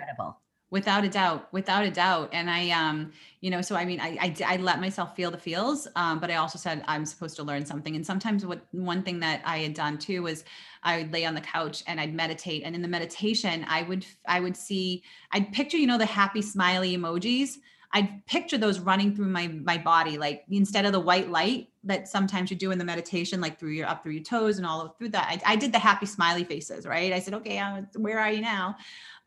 [0.75, 4.35] Without a doubt without a doubt and i um you know so i mean I,
[4.45, 7.65] I let myself feel the feels um but i also said i'm supposed to learn
[7.65, 10.43] something and sometimes what one thing that i had done too was
[10.83, 14.05] i would lay on the couch and i'd meditate and in the meditation i would
[14.27, 17.59] i would see i'd picture you know the happy smiley emojis
[17.95, 22.09] I'd picture those running through my my body, like instead of the white light that
[22.09, 24.89] sometimes you do in the meditation, like through your up through your toes and all
[24.99, 25.41] through that.
[25.47, 27.13] I, I did the happy smiley faces, right?
[27.13, 28.77] I said, okay, uh, where are you now?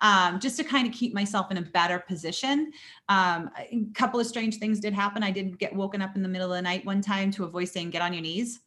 [0.02, 2.72] Um, just to kind of keep myself in a better position.
[3.10, 5.24] Um, a couple of strange things did happen.
[5.24, 7.48] I did get woken up in the middle of the night one time to a
[7.48, 8.60] voice saying, "Get on your knees."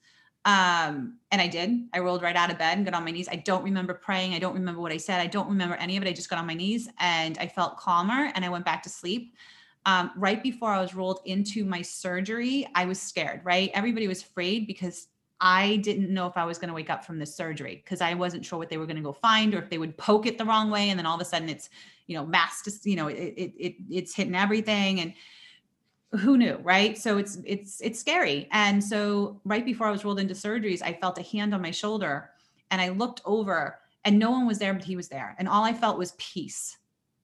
[0.46, 1.88] Um, and I did.
[1.92, 3.28] I rolled right out of bed and got on my knees.
[3.30, 4.32] I don't remember praying.
[4.32, 5.20] I don't remember what I said.
[5.20, 6.08] I don't remember any of it.
[6.08, 8.88] I just got on my knees and I felt calmer and I went back to
[8.88, 9.34] sleep.
[9.86, 13.70] Um, right before I was rolled into my surgery, I was scared, right?
[13.74, 15.08] Everybody was afraid because
[15.40, 18.12] I didn't know if I was going to wake up from this surgery because I
[18.14, 20.36] wasn't sure what they were going to go find or if they would poke it
[20.36, 21.70] the wrong way and then all of a sudden it's
[22.06, 25.14] you know mass you know it, it, it it's hitting everything and
[26.12, 26.98] who knew right?
[26.98, 28.48] So it's it's it's scary.
[28.52, 31.70] And so right before I was rolled into surgeries I felt a hand on my
[31.70, 32.30] shoulder
[32.70, 35.64] and I looked over and no one was there but he was there and all
[35.64, 36.76] I felt was peace.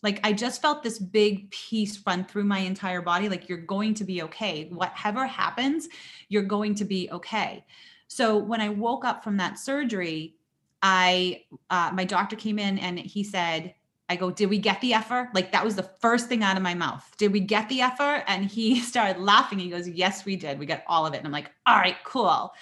[0.02, 3.92] Like I just felt this big peace run through my entire body like you're going
[3.94, 4.68] to be okay.
[4.70, 5.88] Whatever happens
[6.28, 7.64] you're going to be okay
[8.08, 10.36] so when I woke up from that surgery,
[10.82, 13.74] I uh, my doctor came in and he said,
[14.08, 15.28] I go, did we get the effer?
[15.34, 17.04] Like that was the first thing out of my mouth.
[17.18, 18.22] Did we get the effer?
[18.26, 19.58] And he started laughing.
[19.58, 20.58] He goes, Yes, we did.
[20.58, 21.18] We got all of it.
[21.18, 22.52] And I'm like, all right, cool.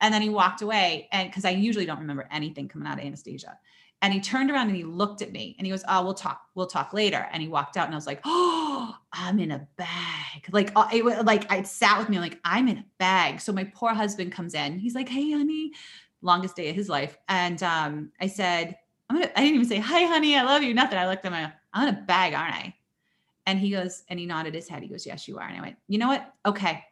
[0.00, 1.08] And then he walked away.
[1.12, 3.58] And because I usually don't remember anything coming out of anesthesia.
[4.02, 6.42] And he turned around and he looked at me and he goes, Oh, we'll talk.
[6.56, 7.28] We'll talk later.
[7.32, 10.48] And he walked out and I was like, Oh, I'm in a bag.
[10.50, 13.40] Like, uh, it was like, it sat with me like, I'm in a bag.
[13.40, 14.80] So my poor husband comes in.
[14.80, 15.72] He's like, Hey, honey,
[16.20, 17.16] longest day of his life.
[17.28, 18.76] And um, I said,
[19.08, 20.74] I'm gonna, I didn't even say, Hi, honey, I love you.
[20.74, 20.98] Nothing.
[20.98, 22.74] I looked at him, I'm in a bag, aren't I?
[23.46, 24.82] And he goes, and he nodded his head.
[24.82, 25.46] He goes, Yes, you are.
[25.46, 26.34] And I went, You know what?
[26.44, 26.84] Okay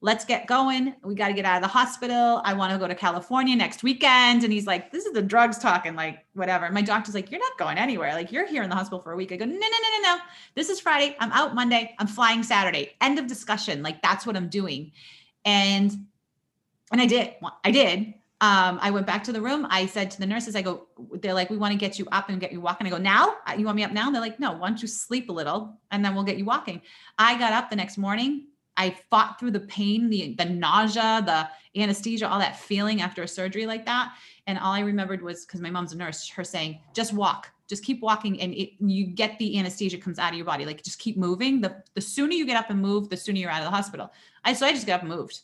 [0.00, 0.94] let's get going.
[1.02, 2.40] We got to get out of the hospital.
[2.44, 4.44] I want to go to California next weekend.
[4.44, 6.66] And he's like, this is the drugs talking, like whatever.
[6.66, 8.12] And my doctor's like, you're not going anywhere.
[8.12, 9.32] Like you're here in the hospital for a week.
[9.32, 10.18] I go, no, no, no, no, no.
[10.54, 11.16] This is Friday.
[11.18, 11.96] I'm out Monday.
[11.98, 12.94] I'm flying Saturday.
[13.00, 13.82] End of discussion.
[13.82, 14.92] Like that's what I'm doing.
[15.44, 15.90] And,
[16.92, 17.34] and I did,
[17.64, 18.14] I did.
[18.40, 19.66] Um, I went back to the room.
[19.68, 22.28] I said to the nurses, I go, they're like, we want to get you up
[22.28, 22.86] and get you walking.
[22.86, 24.06] I go, now you want me up now?
[24.06, 26.44] And they're like, no, why don't you sleep a little and then we'll get you
[26.44, 26.82] walking.
[27.18, 28.46] I got up the next morning
[28.78, 31.48] I fought through the pain, the the nausea, the
[31.80, 34.14] anesthesia, all that feeling after a surgery like that.
[34.46, 37.84] And all I remembered was because my mom's a nurse, her saying, just walk, just
[37.84, 38.40] keep walking.
[38.40, 40.64] And it, you get the anesthesia comes out of your body.
[40.64, 41.60] Like just keep moving.
[41.60, 44.10] The, the sooner you get up and move, the sooner you're out of the hospital.
[44.44, 45.40] I, so I just got up and moved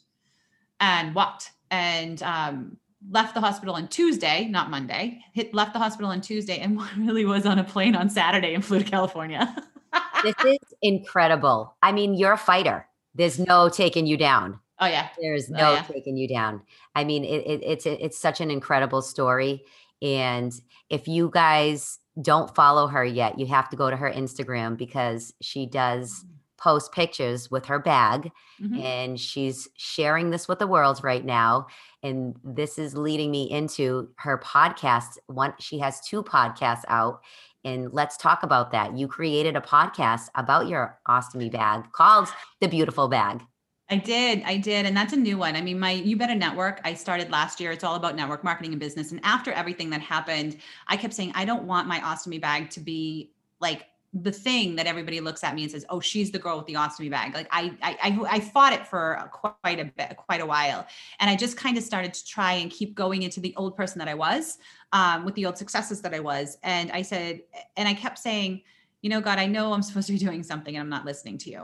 [0.81, 2.79] and walked and, um,
[3.11, 7.27] left the hospital on Tuesday, not Monday, hit, left the hospital on Tuesday and really
[7.27, 9.55] was on a plane on Saturday and flew to California.
[10.23, 11.77] this is incredible.
[11.83, 12.87] I mean, you're a fighter.
[13.15, 14.59] There's no taking you down.
[14.81, 15.09] oh yeah.
[15.21, 15.83] There's Oh, no yeah.
[15.83, 16.63] taking you down.
[16.95, 19.65] I mean, it, it, it's it's such an incredible story.
[20.03, 20.53] And
[20.91, 25.33] if you guys don't follow her yet, you have to go to her Instagram because
[25.41, 26.25] she does
[26.57, 28.31] post pictures with her bag
[28.63, 28.83] Mhm.
[28.83, 31.67] and she's sharing this with the world right now.
[32.03, 35.19] And this is leading me into her podcast.
[35.27, 37.21] One, she has two podcasts out.
[37.65, 38.97] And let's talk about that.
[38.97, 42.29] You created a podcast about your ostomy bag called
[42.61, 43.43] The Beautiful Bag.
[43.91, 44.43] I did.
[44.45, 44.87] I did.
[44.87, 45.57] And that's a new one.
[45.57, 47.71] I mean, my You Better Network, I started last year.
[47.71, 49.13] It's all about network marketing and business.
[49.13, 50.57] And after everything that happened,
[50.89, 54.87] I kept saying, I don't want my ostomy bag to be like the thing that
[54.87, 57.49] everybody looks at me and says, "Oh, she's the girl with the ostomy bag." Like
[57.51, 60.87] I, I, I, fought it for quite a bit, quite a while,
[61.19, 63.99] and I just kind of started to try and keep going into the old person
[63.99, 64.59] that I was,
[64.95, 66.57] um, with the old successes that I was.
[66.63, 67.43] And I said,
[67.77, 68.63] and I kept saying,
[69.03, 71.37] you know, God, I know I'm supposed to be doing something, and I'm not listening
[71.39, 71.61] to you.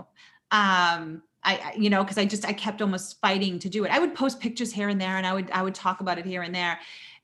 [0.51, 3.91] Um, I, I- you know, because I just I kept almost fighting to do it.
[3.91, 6.27] I would post pictures here and there, and I would I would talk about it
[6.27, 6.79] here and there.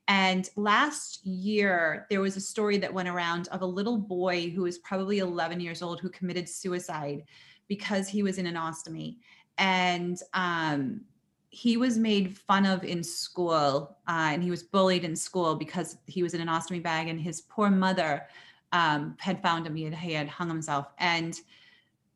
[0.07, 4.61] And last year, there was a story that went around of a little boy who
[4.61, 7.25] was probably 11 years old who committed suicide
[7.67, 9.17] because he was in an ostomy.
[9.57, 11.01] And um,
[11.49, 15.97] he was made fun of in school uh, and he was bullied in school because
[16.05, 18.27] he was in an ostomy bag and his poor mother
[18.73, 19.75] um, had found him.
[19.75, 20.87] He had, he had hung himself.
[20.97, 21.39] And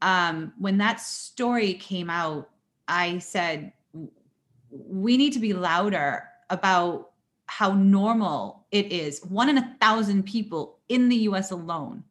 [0.02, 2.50] um, when that story came out,
[2.88, 3.72] I said,
[4.70, 7.12] we need to be louder about
[7.46, 9.24] how normal it is.
[9.26, 12.04] One in a thousand people in the US alone.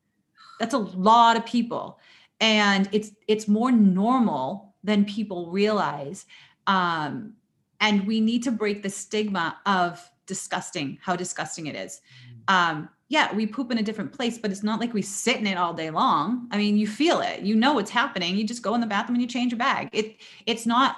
[0.59, 1.98] That's a lot of people.
[2.40, 6.26] And it's it's more normal than people realize.
[6.66, 7.34] Um,
[7.80, 12.00] and we need to break the stigma of disgusting, how disgusting it is.
[12.48, 12.54] Mm.
[12.54, 15.46] Um, yeah, we poop in a different place, but it's not like we sit in
[15.46, 16.46] it all day long.
[16.52, 18.36] I mean, you feel it, you know what's happening.
[18.36, 19.88] You just go in the bathroom and you change your bag.
[19.92, 20.96] It it's not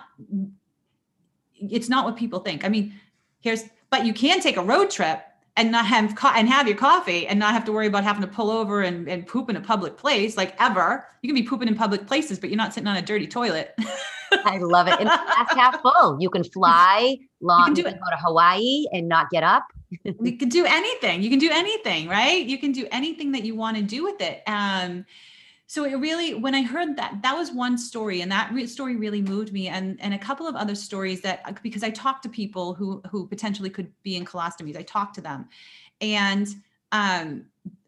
[1.59, 2.65] it's not what people think.
[2.65, 2.95] I mean,
[3.41, 5.23] here's but you can take a road trip
[5.57, 8.23] and not have co- and have your coffee and not have to worry about having
[8.23, 11.07] to pull over and, and poop in a public place like ever.
[11.23, 13.75] You can be pooping in public places, but you're not sitting on a dirty toilet.
[14.45, 14.99] I love it.
[14.99, 16.19] And that's half full.
[16.21, 17.61] You can fly long.
[17.61, 19.65] You can, do you can go to Hawaii and not get up.
[20.05, 21.23] you can do anything.
[21.23, 22.45] You can do anything, right?
[22.45, 24.43] You can do anything that you want to do with it.
[24.47, 25.05] Um,
[25.73, 28.97] so it really, when I heard that, that was one story, and that re- story
[28.97, 32.25] really moved me, and and a couple of other stories that uh, because I talked
[32.25, 34.77] to people who who potentially could be in colostomies.
[34.77, 35.49] I talked to them,
[36.03, 36.47] and
[36.93, 37.47] um,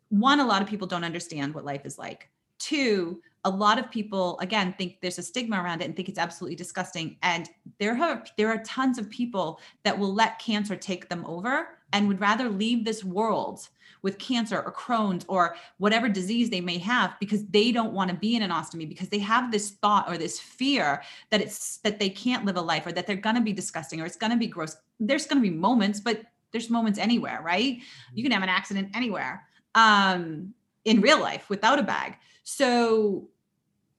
[0.08, 2.30] one, a lot of people don't understand what life is like.
[2.58, 6.18] Two, a lot of people again think there's a stigma around it and think it's
[6.18, 11.08] absolutely disgusting and there are there are tons of people that will let cancer take
[11.08, 13.68] them over and would rather leave this world
[14.02, 18.16] with cancer or Crohn's or whatever disease they may have because they don't want to
[18.16, 21.98] be in an ostomy because they have this thought or this fear that it's that
[21.98, 24.30] they can't live a life or that they're going to be disgusting or it's going
[24.30, 24.76] to be gross.
[25.00, 27.78] There's going to be moments, but there's moments anywhere, right?
[28.12, 30.52] You can have an accident anywhere um,
[30.84, 32.16] in real life without a bag.
[32.42, 33.30] So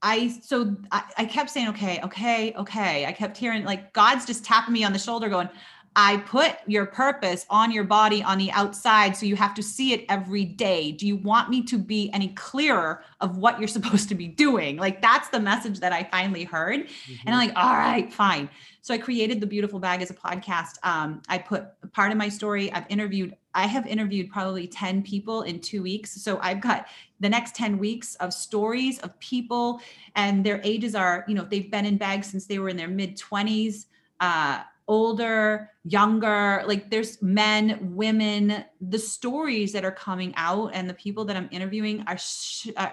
[0.06, 3.08] I so I, I, kept saying, okay, okay, okay.
[3.08, 5.50] I kept hearing like God's just tapping me on the shoulder, going,
[5.96, 9.94] I put your purpose on your body on the outside, so you have to see
[9.94, 10.92] it every day.
[10.92, 14.78] Do you want me to be any clearer of what you're supposed to be doing?
[14.78, 16.88] Like that's the message that I finally heard.
[16.88, 17.14] Mm-hmm.
[17.26, 18.50] And I'm like, all right, fine.
[18.82, 20.78] So I created the beautiful bag as a podcast.
[20.84, 22.72] Um, I put part of my story.
[22.72, 23.36] I've interviewed.
[23.56, 26.22] I have interviewed probably 10 people in two weeks.
[26.22, 26.86] So I've got
[27.20, 29.82] the next 10 weeks of stories of people
[30.16, 32.90] and their ages are, you know, they've been in bags since they were in their
[32.90, 33.86] mid 20s,
[34.20, 40.94] uh, older, younger, like there's men, women, the stories that are coming out and the
[40.94, 42.90] people that I'm interviewing are, sh- uh,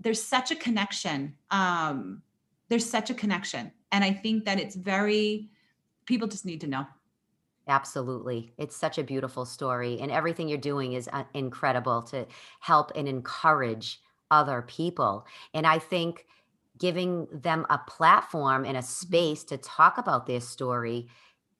[0.00, 1.34] there's such a connection.
[1.50, 2.22] Um,
[2.68, 5.50] there's such a connection and I think that it's very,
[6.06, 6.86] people just need to know.
[7.68, 8.52] Absolutely.
[8.58, 10.00] It's such a beautiful story.
[10.00, 12.26] And everything you're doing is uh, incredible to
[12.58, 15.26] help and encourage other people.
[15.54, 16.26] And I think
[16.82, 19.06] giving them a platform and a mm-hmm.
[19.06, 21.08] space to talk about their story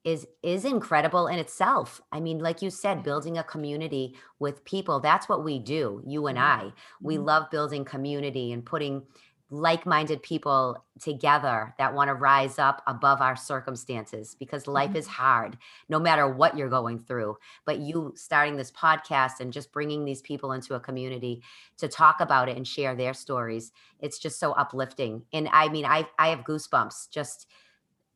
[0.05, 2.01] is is incredible in itself.
[2.11, 6.27] I mean, like you said, building a community with people, that's what we do, you
[6.27, 6.67] and mm-hmm.
[6.67, 6.73] I.
[7.01, 7.25] We mm-hmm.
[7.25, 9.03] love building community and putting
[9.53, 14.97] like-minded people together that want to rise up above our circumstances because life mm-hmm.
[14.97, 15.59] is hard
[15.91, 17.37] no matter what you're going through
[17.67, 21.43] but you starting this podcast and just bringing these people into a community
[21.77, 25.85] to talk about it and share their stories it's just so uplifting and i mean
[25.85, 27.47] i i have goosebumps just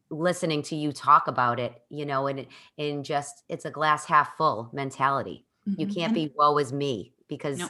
[0.08, 2.46] listening to you talk about it you know and
[2.78, 5.78] in just it's a glass half full mentality mm-hmm.
[5.82, 7.68] you can't be woe is me because no.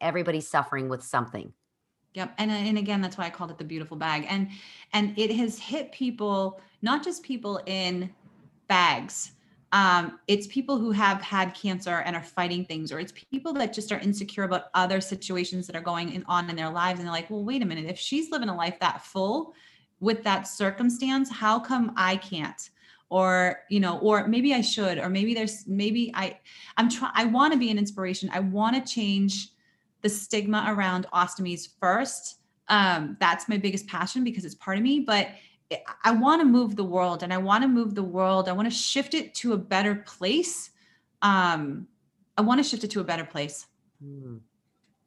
[0.00, 1.52] everybody's suffering with something
[2.14, 2.34] Yep.
[2.38, 4.26] And and again, that's why I called it the beautiful bag.
[4.28, 4.48] And
[4.92, 8.10] and it has hit people, not just people in
[8.68, 9.32] bags.
[9.72, 13.72] Um, it's people who have had cancer and are fighting things, or it's people that
[13.72, 16.98] just are insecure about other situations that are going in, on in their lives.
[16.98, 19.54] And they're like, well, wait a minute, if she's living a life that full
[20.00, 22.70] with that circumstance, how come I can't?
[23.10, 26.38] Or, you know, or maybe I should, or maybe there's maybe I
[26.76, 28.28] I'm trying I want to be an inspiration.
[28.32, 29.50] I want to change
[30.02, 32.36] the stigma around ostomies first.
[32.68, 35.00] Um, that's my biggest passion because it's part of me.
[35.00, 35.28] But
[36.04, 38.48] I want to move the world and I want to move the world.
[38.48, 40.70] I want to shift it to a better place.
[41.22, 41.86] Um,
[42.36, 43.66] I want to shift it to a better place.
[44.02, 44.40] Mm.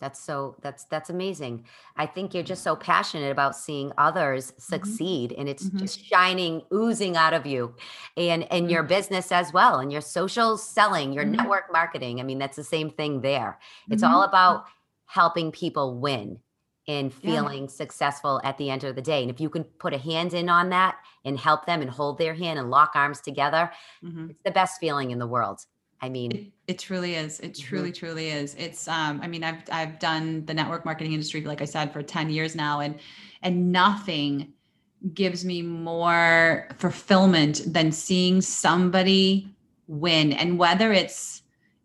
[0.04, 1.66] That's so that's that's amazing.
[1.96, 4.60] I think you're just so passionate about seeing others mm-hmm.
[4.60, 5.40] succeed mm-hmm.
[5.40, 5.78] and it's mm-hmm.
[5.78, 7.74] just shining oozing out of you
[8.18, 8.90] and and your mm-hmm.
[8.90, 11.38] business as well and your social selling, your mm-hmm.
[11.38, 12.20] network marketing.
[12.20, 13.60] I mean that's the same thing there.
[13.90, 14.66] It's all about
[15.14, 16.40] helping people win
[16.88, 17.70] and feeling yeah.
[17.70, 19.22] successful at the end of the day.
[19.22, 22.18] And if you can put a hand in on that and help them and hold
[22.18, 23.72] their hand and lock arms together,
[24.04, 24.32] mm-hmm.
[24.32, 25.60] it's the best feeling in the world.
[26.02, 27.40] I mean, it, it truly is.
[27.42, 27.68] It mm-hmm.
[27.68, 28.06] truly, mm-hmm.
[28.06, 28.56] truly is.
[28.56, 32.02] It's, um, I mean, I've, I've done the network marketing industry, like I said, for
[32.02, 33.00] 10 years now and,
[33.44, 34.52] and nothing
[35.14, 39.48] gives me more fulfillment than seeing somebody
[39.88, 40.34] win.
[40.34, 41.43] And whether it's,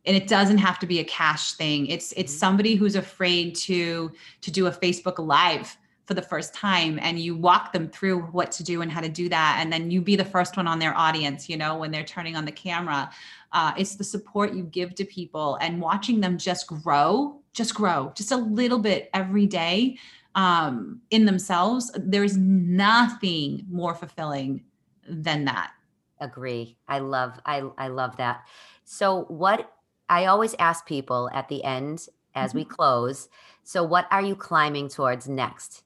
[0.08, 1.86] and it doesn't have to be a cash thing.
[1.86, 2.38] It's it's mm-hmm.
[2.38, 7.36] somebody who's afraid to to do a facebook live for the first time and you
[7.36, 10.16] walk them through what to do and how to do that and then you be
[10.16, 13.10] the first one on their audience you know when they're turning on the camera.
[13.52, 18.10] Uh, it's the support you give to people and watching them just grow just grow
[18.16, 19.98] just a little bit every day
[20.34, 24.64] um, in themselves there's nothing more fulfilling
[25.06, 25.72] than that.
[26.20, 26.78] Agree.
[26.88, 28.46] I love i i love that.
[28.84, 29.74] So what
[30.08, 32.72] i always ask people at the end as we mm-hmm.
[32.72, 33.28] close
[33.62, 35.82] so what are you climbing towards next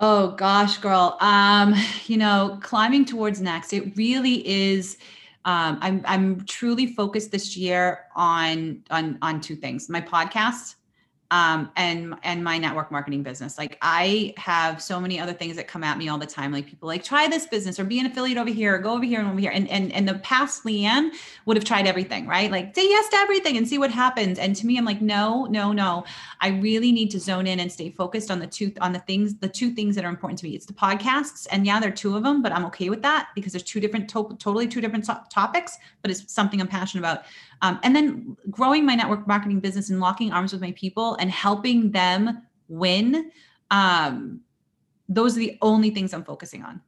[0.00, 1.74] oh gosh girl um
[2.06, 4.98] you know climbing towards next it really is
[5.44, 10.74] um, I'm I'm truly focused this year on on on two things: my podcast
[11.30, 13.58] um, and and my network marketing business.
[13.58, 16.52] Like I have so many other things that come at me all the time.
[16.52, 19.04] Like people like try this business or be an affiliate over here, or go over
[19.04, 19.50] here and over here.
[19.52, 21.10] And and and the past LeeAnne
[21.44, 22.50] would have tried everything, right?
[22.50, 24.38] Like say yes to everything and see what happens.
[24.38, 26.04] And to me, I'm like, no, no, no.
[26.40, 29.34] I really need to zone in and stay focused on the two on the things,
[29.34, 30.54] the two things that are important to me.
[30.54, 33.28] It's the podcasts, and yeah, there are two of them, but I'm okay with that
[33.34, 37.02] because there's two different, to- totally two different to- topics, but it's something I'm passionate
[37.02, 37.24] about.
[37.62, 41.30] Um, and then growing my network marketing business and locking arms with my people and
[41.30, 43.30] helping them win.
[43.70, 44.40] Um,
[45.08, 46.80] those are the only things I'm focusing on.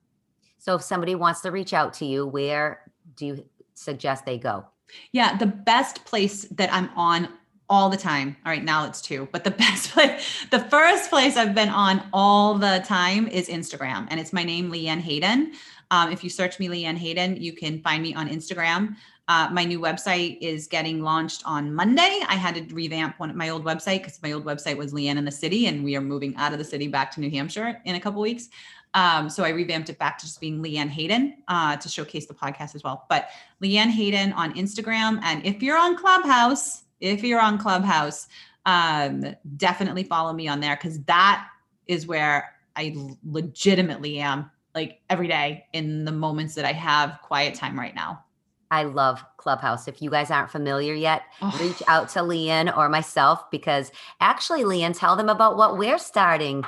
[0.58, 2.80] So if somebody wants to reach out to you, where
[3.16, 3.44] do you
[3.74, 4.66] suggest they go?
[5.12, 7.28] Yeah, the best place that I'm on
[7.70, 8.36] all the time.
[8.44, 12.02] All right, now it's two, but the best place, the first place I've been on
[12.12, 15.52] all the time is Instagram, and it's my name, LeeAnne Hayden.
[15.92, 18.96] Um, if you search me, LeeAnne Hayden, you can find me on Instagram.
[19.30, 22.20] Uh, my new website is getting launched on Monday.
[22.26, 25.24] I had to revamp one my old website because my old website was LeeAnne in
[25.24, 27.94] the City, and we are moving out of the city back to New Hampshire in
[27.94, 28.48] a couple weeks.
[28.94, 32.34] Um, so I revamped it back to just being LeeAnne Hayden uh, to showcase the
[32.34, 33.06] podcast as well.
[33.08, 33.28] But
[33.62, 38.26] LeeAnne Hayden on Instagram, and if you're on Clubhouse, if you're on Clubhouse,
[38.66, 39.24] um,
[39.56, 41.46] definitely follow me on there because that
[41.86, 47.54] is where I legitimately am like every day in the moments that I have quiet
[47.54, 48.24] time right now.
[48.70, 49.88] I love Clubhouse.
[49.88, 51.56] If you guys aren't familiar yet, oh.
[51.60, 53.90] reach out to LeeAnne or myself because
[54.20, 56.64] actually, LeeAnne, tell them about what we're starting.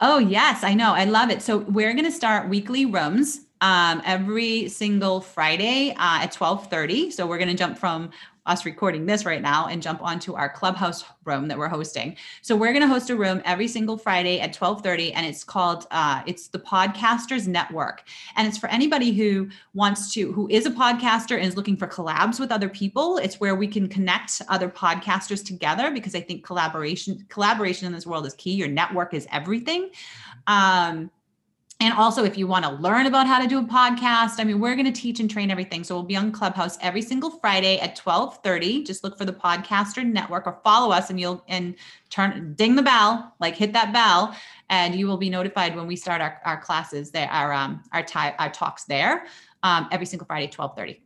[0.00, 0.92] Oh, yes, I know.
[0.92, 1.42] I love it.
[1.42, 7.12] So, we're going to start weekly rooms um, every single Friday uh, at 12:30.
[7.12, 8.10] So we're going to jump from
[8.46, 12.16] us recording this right now and jump onto our clubhouse room that we're hosting.
[12.42, 15.86] So we're going to host a room every single Friday at 12:30 and it's called
[15.90, 18.04] uh, it's the Podcasters Network.
[18.36, 21.86] And it's for anybody who wants to who is a podcaster and is looking for
[21.86, 23.18] collabs with other people.
[23.18, 28.06] It's where we can connect other podcasters together because I think collaboration collaboration in this
[28.06, 28.52] world is key.
[28.52, 29.90] Your network is everything.
[30.46, 31.10] Um,
[31.78, 34.60] and also, if you want to learn about how to do a podcast, I mean,
[34.60, 35.84] we're going to teach and train everything.
[35.84, 38.82] So we'll be on Clubhouse every single Friday at 1230.
[38.84, 41.74] Just look for the Podcaster Network or follow us and you'll and
[42.08, 44.34] turn ding the bell, like hit that bell,
[44.70, 48.02] and you will be notified when we start our, our classes there, our um our,
[48.02, 49.26] ty- our talks there
[49.62, 51.02] um, every single Friday, 1230.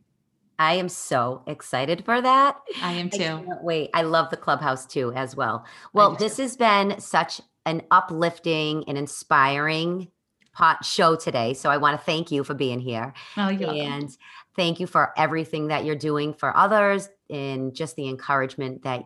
[0.57, 2.55] I am so excited for that.
[2.81, 3.23] I am too.
[3.23, 5.65] I wait, I love the clubhouse too, as well.
[5.91, 10.07] Well, this has been such an uplifting and inspiring
[10.53, 11.53] pot show today.
[11.53, 13.13] So I want to thank you for being here.
[13.37, 14.09] Oh, and welcome.
[14.55, 19.05] thank you for everything that you're doing for others and just the encouragement that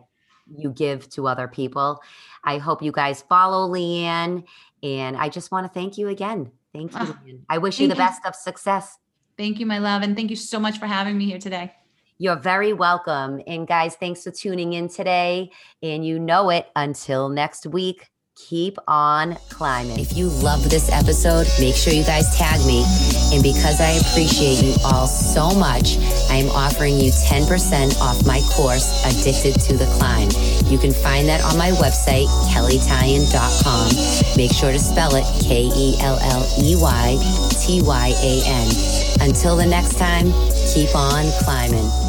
[0.54, 2.02] you give to other people.
[2.44, 4.44] I hope you guys follow LeeAnne.
[4.82, 6.50] And I just want to thank you again.
[6.72, 6.98] Thank you.
[7.00, 7.16] Oh,
[7.48, 8.98] I wish you the best of success.
[9.36, 10.02] Thank you, my love.
[10.02, 11.72] And thank you so much for having me here today.
[12.18, 13.42] You're very welcome.
[13.46, 15.50] And guys, thanks for tuning in today.
[15.82, 19.98] And you know it until next week keep on climbing.
[19.98, 22.84] If you love this episode, make sure you guys tag me.
[23.32, 25.96] And because I appreciate you all so much,
[26.30, 30.28] I am offering you 10% off my course, Addicted to the Climb.
[30.70, 34.36] You can find that on my website, kelleytyan.com.
[34.36, 37.16] Make sure to spell it K E L L E Y
[37.58, 39.28] T Y A N.
[39.28, 40.32] Until the next time,
[40.72, 42.05] keep on climbing.